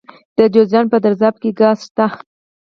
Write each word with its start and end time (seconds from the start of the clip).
د 0.37 0.39
جوزجان 0.53 0.85
په 0.91 0.97
درزاب 1.03 1.35
کې 1.41 1.49
ګاز 1.59 1.77
شته. 1.87 2.05